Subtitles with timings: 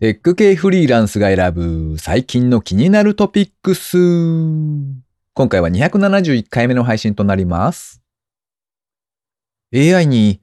[0.00, 3.98] テック系フリーランスが選ぶ最近の気になるトピックス。
[5.34, 8.00] 今回は271回目の配信となります。
[9.74, 10.40] AI に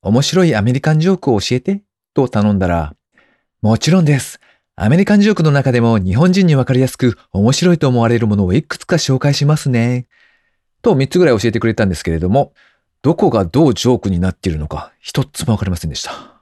[0.00, 1.82] 面白いアメリカンジョークを教えて
[2.14, 2.96] と頼んだら、
[3.60, 4.40] もちろんです。
[4.74, 10.06] アメリカンジョークの中でも日本人にわかりやすく面白いと思われるものをいくつか紹介しますね。
[10.80, 12.54] と3つぐらい教えてくれたんですけれども、
[13.02, 16.33] どこがどうジョークになっているのか一つもわかりませんでした。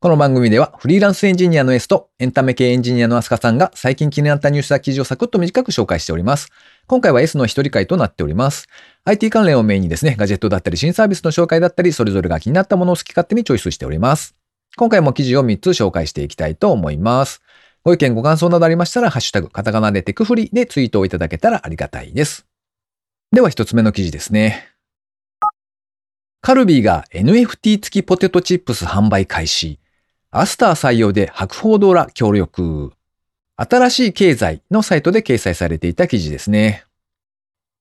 [0.00, 6.50] この番組ではフリーランスエンジニアの S とエンタメ系エンジニアのアスカさんが最近気になったニュースや記事をサクッと短く紹介しております。
[6.86, 8.68] 今回は S の一人会となっております。
[9.06, 14.36] IT 関連をメインにですね、ガジェットだったり新サービスの紹介だったり、それぞれが気になったものを好き勝手にチョイスしております。
[14.76, 17.42] 今回も記事を3つ紹介していきたいと思います。
[17.82, 22.46] ご意見ご感想などありましたら、ハッシュタグ、カタカナでテクフリでツイートをいただけたらありがたいです。
[23.32, 24.68] では一つ目の記事ですね。
[26.40, 29.80] カルビーが NFT 付きポテトチップス販売開始。
[30.30, 32.92] アスター採用で博報堂ら協力。
[33.56, 36.84] 新しい経済のサイトで掲載されていた記事ですね。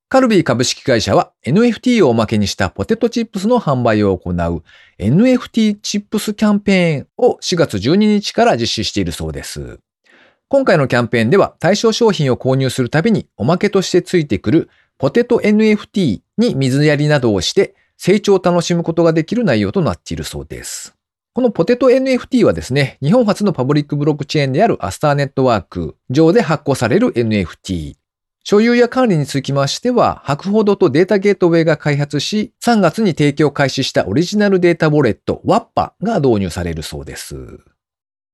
[0.07, 4.63] カルビー株式会社は NFT をおまけにしたポテトチップスの販売を行う
[4.97, 9.79] NFT チップスキャンペーンを4月12日から実施しているそうです。
[10.47, 20.96] 今回のキャンペーンでは対象商品を購入するたびにおまけとしてついてくるポテト NFT に水やりなどをして成長を楽しむことができる内容となっているそうです。
[21.37, 27.93] このポテト NFT はですね、日本初のパブリックブロックチェーンであるアスターネットワーク上で発行される NFT。
[28.43, 37.59] 所有や管理につきましては、博報堂とデータゲートウェイが開発し、3月に提供開始したオリジナルデータウォレット WAPPA が導入されるそうです。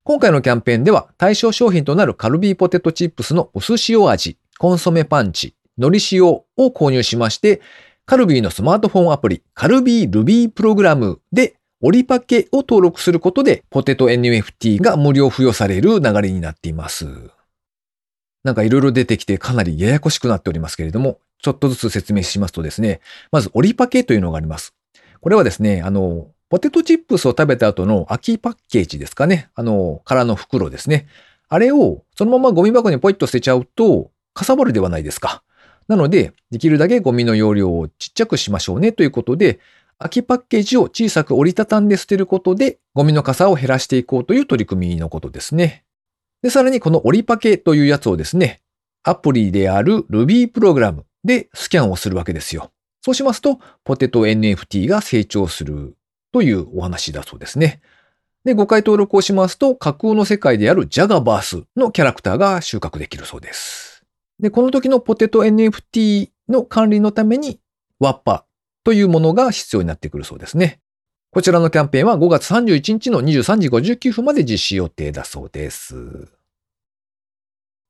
[0.05, 7.59] 今回のキャンペーンでは、対象商品となるカルビーポテトチップスの薄塩味、コンソメパンチ、海苔塩を購入しまして、
[8.05, 17.29] カルビーのスマートフォンアプリ、カルビールビープログラムでオリパケを登録することで、ポテト NFT が無料付与される流れになっています。
[18.45, 23.01] なんかいろいろ出てきてかなりややこしくなっておりますけれども、ちょっとずつ説明しますとですね、
[23.33, 24.73] まずオリパケというのがあります。
[25.19, 29.49] これはですね、あの、ポテトチップスを食べた後の空きパッケージですかね。
[29.53, 31.07] あの、空の袋ですね。
[31.49, 35.43] あれをそのままゴミ箱にポイッと捨てちゃうと、かさばるではないですか。
[35.89, 39.59] なので、できるだけゴミの容量をちっちゃくしましょうねということで、
[39.97, 45.85] 空きパッケージを小さく折りたたんで捨てることで、ゴミの傘を減らしていこうという取り組みのことですね。
[46.41, 48.61] で、さらにこの折りパケというやつをですね、
[49.03, 52.71] アプリである Ruby プログラムでスキャンをするわけですよ。
[53.01, 55.95] そうしますと、ポテト NFT が成長する
[56.31, 57.81] というお話だそうですね。
[58.45, 64.03] で、5回登録をしますと、架空の世界であるジャガバースのキャラクターが収穫できるそうです。
[64.39, 67.59] で、この時のポテト NFT の管理のために、
[67.99, 68.45] ワッパ
[68.83, 70.79] というものが必要になってくるそうですね。
[71.31, 76.27] こちらのキャンペーンは5月31日の23時59分まで実施予定だそうです。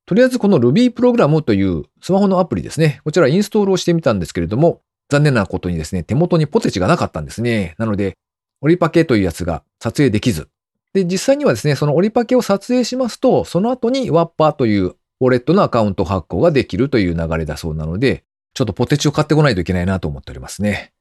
[0.06, 3.02] とりあえずこの Ruby プログラムというスマホのアプリですね。
[3.04, 7.76] こちらインストールをしてみたんですけれども、残念なことにですね、手元にポテチがなかったんですね。
[7.78, 8.18] なので、
[8.62, 10.50] オリパケというやつが撮影できず。
[10.94, 20.94] で、実際にはですね、そのオリパケを撮影しますと、その後にワッパーというウォレットのアカウント発行ができるという流れだそうなので、ちょっとポテチを買ってこないといけないなと思っておりますね。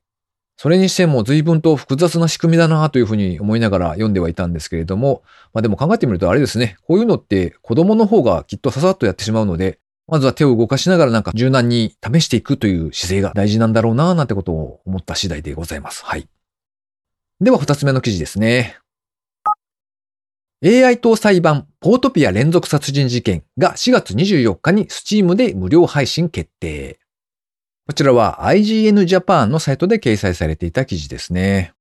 [0.57, 16.05] それにしても随分と複雑な仕組みだなというふうに思いながら読んではいたんですけれども、まあでも考えてみるとあれですね、こういうのって子供の方がきっとささっとやってしまうので、まずは手を動かしながらなんか柔軟に試していくという姿勢が大事なんだろうななんてことを思った次第でございます。
[16.05, 16.29] はい。
[17.41, 18.79] では二つ目の記事ですね。
[20.65, 27.01] AI 搭載版ポートピア連続殺人事件が4月24日に Steam で無料配信決定。
[27.93, 31.75] こちらは IGN Japan のサイトで掲載されていた記事ですね。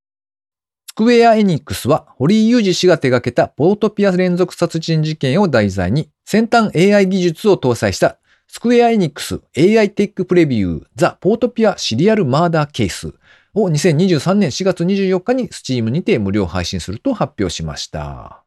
[0.90, 8.18] スクウェア・エニックスは堀井雄二氏が手掛けたポートピア連続殺人事件を題材に先端 AI 技術を搭載した
[8.50, 13.14] スクウェア・エニックス AI テックプレビューザ・ポートピアシリアル・マーダーケース
[13.54, 18.44] を2023年4月24日に Steam にて無料配信すると発表しました。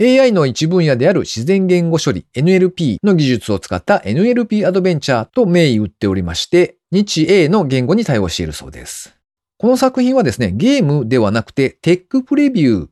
[0.00, 9.16] AI の一分野である自然言語処理 NLP の技術を使った NLP アドベンチャーと銘打っておりまして、日英の言語に対応しているそうです。
[9.56, 12.88] この作品はですね、ゲームではなくてテックプレビュー、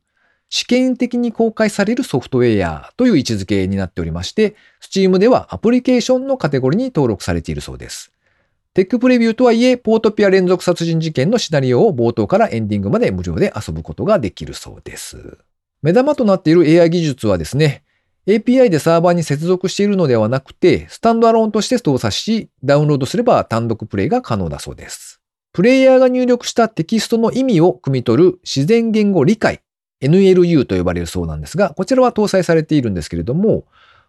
[0.48, 8.12] 試験的に公開されるソフトウェアという位置づけになっておりまして、Steam ではアプリケーションのカテゴリーに登録されているそうです。
[8.74, 15.38] テックプレビューとはいえ、ポートピア連続殺人事件のシナリオを冒頭からエンディングまで無料で遊ぶことができるそうです。
[15.82, 17.82] 目玉となっている AI 技術はですね、
[18.26, 25.20] API でサーバーに接続しているのではなくて、スタンドアローンとして動作し、ダウンロードすれば単独プレイが可能だそうです。
[25.52, 29.60] プレイヤーが入力したテキストの意味を汲み取る自然言語理解
[30.00, 33.64] NLU と呼ばれるそうなんですが、こちらは搭載されているんですけれども、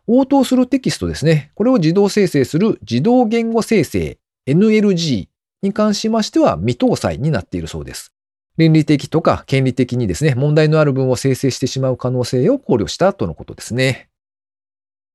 [0.06, 1.52] 応答するテキストですね。
[1.56, 5.28] これを自動生成する自動言語生成 NLG
[5.64, 8.13] に関しましては未搭載になっているそうです。
[8.58, 14.10] 倫理的とか権利的にですね、問題のある文を生成してしまう可能性を考慮したとのことですね。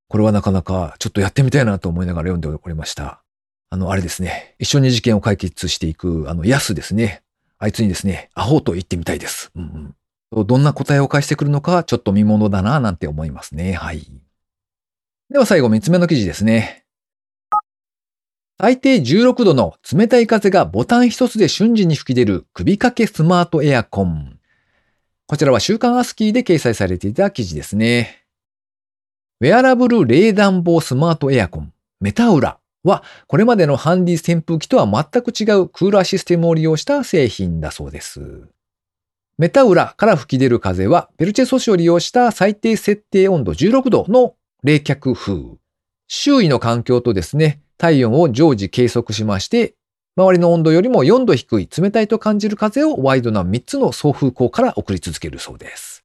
[0.08, 3.22] これはなかなかちょっとやってみたいなと思いながら読んでおりました。
[3.70, 4.54] あの、あれですね。
[4.58, 7.22] 一緒に事件を解決していく、あの、ヤスですね。
[7.58, 9.50] あいつにですね、アホと言ってみたいです。
[9.54, 9.94] うん
[10.32, 13.74] うん、どんな答えを返してくるのか、ちょっと見ものだな、なんて思いますね。
[13.74, 14.06] はい。
[15.30, 16.86] では最後、三つ目の記事ですね。
[18.60, 24.36] 最低16度の冷たい風がボタン一つで瞬時に吹き出る首掛けスマートエアコン。
[25.28, 28.24] こちらは週刊アスキーで掲載されていた記事ですね。
[29.40, 38.48] ウェアラブル冷暖房スマートエアコン、メタウラは、これまでのハンディ扇風機とは全く違うクーラーシステムを利用した製品だそうです。
[39.38, 44.34] メタウラから吹き出る風は、ペルチェ素子を利用した最低設定温度16度の
[44.64, 45.58] 冷却風。
[46.08, 49.74] 周囲の環境とですね、体温を常時計測しまして、
[50.16, 56.04] 周りの温度よりも4度低い冷たいと感じる風をワイドな3つの送風口から送り続けるそうです。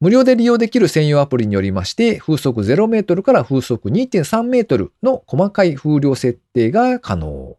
[0.00, 7.56] 無料で利用できる専用アプリによりまして、風速0メートルから風速2.3メートルの細かい風量設定が可能。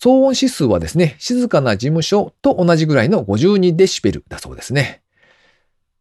[0.00, 5.02] 騒音指数はですね、静かな事務所と同じぐらいの52デシベルだそうですね。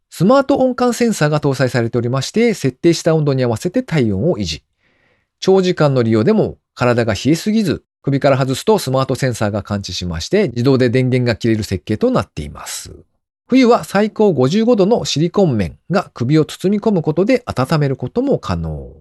[0.10, 4.64] スマート音感センサーが搭載されておりまして、設定した温度に合わせて体温を維持。
[5.42, 12.94] 長時間の利用でも体が冷えすぎず、首から外すとスマートセンサーが感知しまして、自動で電源が切れる設計となっています。
[13.48, 18.94] 冬は最高55度のシリコン面が首を包み込むことで温めることも可能。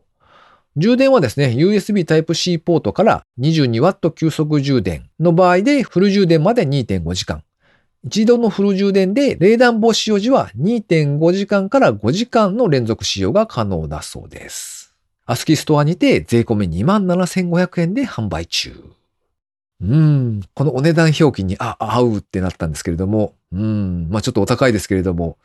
[0.76, 7.42] 充電はですね、USB Type-C ポートから 22W 急速充電の場合でフル充電まで2.5時間。
[8.04, 14.79] 一度のフル充電で冷暖房使用時は2.5時間から5時間の連続使用が可能だそうです。
[15.30, 18.74] アスキストアにて税込み27,500円で販売中。
[19.80, 25.38] うん、このお値段表記に、あ、合うってなったんですけれども、うん、まあちょっとお高いですけれども、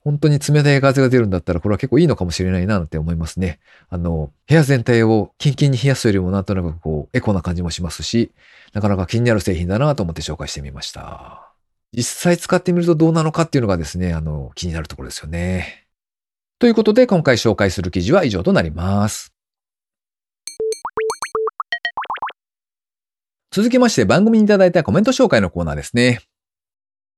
[0.00, 3.60] 本当に冷たい風が出るんだったら、これは結構いいのかもしれないなって思いますね。
[3.90, 8.32] あの、部屋全体をキンキンに冷やすよりもなんとなくこう、エコな感じもしますし、
[8.72, 11.48] なかなか気になる製品だなと思って紹介してみました。
[11.92, 15.87] 実際使ってみるとどうなのかっていうのがですね、あの、気になるところですよね。
[16.58, 19.32] ということで、今回紹介する記事は以上となります。
[23.52, 26.20] 続きまして番組にいただいたコメント紹介のコーナーですね。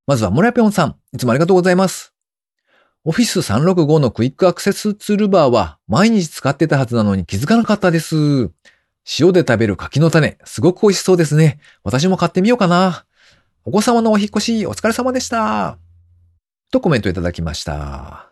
[0.06, 2.12] まずはモラピョンさん、いつもありがとうございます。
[3.04, 8.50] オフィス365のクイックアクセスツールバーは毎日使ってたはずなのに気づかなかったです。
[9.18, 11.60] 塩で食べる柿の種、すごく美味しそうですね。
[11.82, 13.06] 私も買ってみようかな。
[13.64, 15.78] お子様のお引越し、お疲れ様でした。
[16.70, 18.29] とコメントいただきました。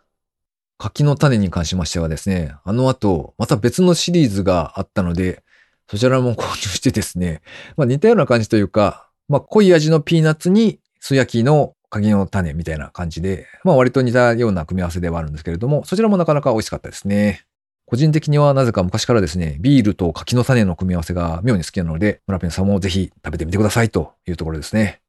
[0.79, 5.43] 柿の種に関しましてはですね、あの後、また別のシリーズがあったので、
[5.91, 7.43] そちらも購入してですね、
[7.77, 17.45] まあ似たような感じというか、まあ濃い味のピーナッツに素焼きの鍵の種みたいな感じで、まあ割と似たような組み合わせではあるんですけれども、そちらもなかなか美味しかったですね。
[17.87, 25.01] 個人的にはなぜか昔からですね、ビールと柿の種の組み合わせが妙に好きなので、村ペンさんもぜひ食べてみてくださいというところですね。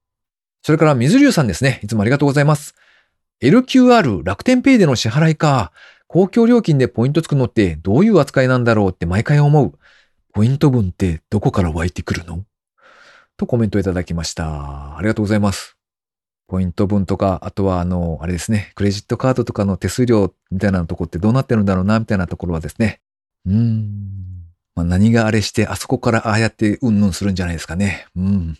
[0.63, 1.81] それから水流さんですね。
[1.83, 2.75] いつもありがとうございます。
[3.41, 5.71] LQR 楽天ペイでの支払いか。
[6.08, 9.77] 公共料金でポイントつくのってどういう扱いなんだろうって毎回思う。
[10.34, 12.43] ポイント分ってどこから湧いてくるの？
[13.38, 14.98] とコメントいただきました。
[14.98, 15.77] ありがとうございます。
[16.48, 23.01] ポイント分とか、あとはあの、あれですね、クレジットカードとかの手数料みたいなとこってどうなってるんだろうな、みたいなところはですね。
[23.46, 24.00] うーん。
[24.75, 28.08] まあ、何があれして、あそこからああやってうんぬんするんじゃないですかね。
[28.15, 28.58] うん。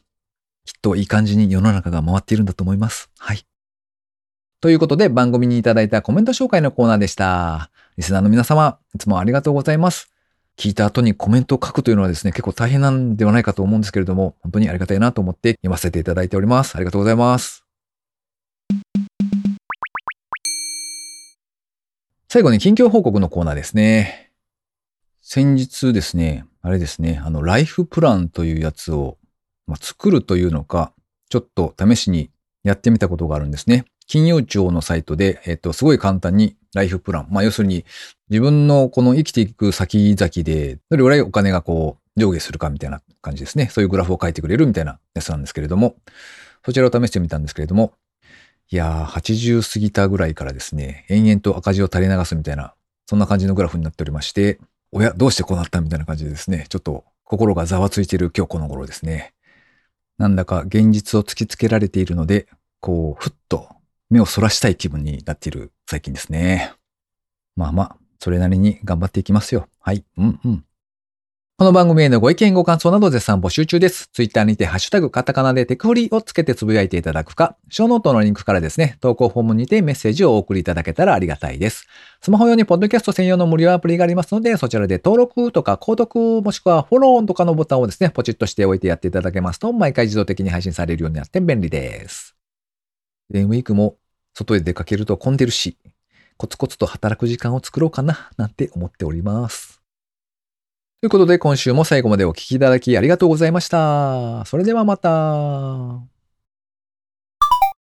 [0.65, 3.09] きっといい感じに世の中が回っているんだと思います。
[3.17, 3.43] はい。
[4.62, 7.72] ということで番組にいただいたコメント紹介のコーナーでした。
[7.96, 10.12] リスナーの皆様、いつもありがとうございます。
[10.58, 16.75] 聞いた後にコメントを書くというのはですね、結構大変なんではないかと思うんですけれども、本当にありがたいなと思って読ませていただいております。
[16.75, 17.63] ありがとうございます。
[22.28, 24.30] 最後に近況報告のコーナーですね。
[25.22, 29.18] 先日ですね、あれですね、あの、ライフプランというやつを、
[29.68, 30.92] まあ、作るというのか、
[31.30, 32.30] ちょっと試しに
[32.63, 33.86] やってみたことがあるんですね。
[34.10, 37.28] 金融庁のサイトで、えっと、すごい簡単にライフプラン。
[37.30, 37.86] まあ、要するに、
[38.30, 43.70] 自分のこの生きていく先々で、どれぐらいお金がこう、上下するかみたいな感じですね。
[43.72, 45.96] そういうグラフを書いてくれるみたいなやつなんですけれども、
[46.66, 47.94] そちらを試してみたんですけれども、
[48.72, 52.74] いやー、80過ぎたぐらいからですね、延々と赤字を垂れ流すみたいな、
[53.06, 54.60] そんな感じのグラフになっておりまして、
[54.92, 59.34] おや、どうしてこうなったみたいな感じでですね、ちょっと心がざわついている今日この頃ですね。
[60.18, 62.48] なんだか現実を突きつけられているので、
[62.80, 63.70] こう、ふっと
[64.10, 66.74] 目をそらしたい気分になっている最近ですね。
[67.56, 69.68] まあまあ、それなりに頑張っていきますよ。
[69.80, 70.04] はい。
[70.18, 70.66] うんうん。
[71.60, 74.10] この番組へのご意見ご感想など絶賛募集中です。
[74.13, 81.86] ツイッターにてハッシュタグカタカナでテクフリをつけてつぶやいていただくか、ショーノートのリンクからですね、投稿フォームにてメッセージをお送りいただけたらありがたいです。
[82.22, 92.38] スマホ用にポッドキャスト専用の無料アプリがありますので、そちらで登録とか購読もしくはフォローとかのボタンをですね、ポチッとしておいてやっていただけますと、毎回自動的に配信されるようになって便利です。
[93.29, 93.98] デンウィークも
[94.33, 95.77] 外へ出かけると混んでるし、
[96.38, 99.81] コツコツと働く時間を作ろうかな、なんて思っております。
[101.01, 104.43] ということで今週も最後までお聴きいただきありがとうございました。
[104.45, 106.18] それではまた。